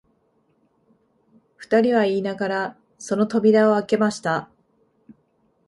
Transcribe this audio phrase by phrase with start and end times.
[1.57, 4.49] 二人は言いながら、その扉をあけました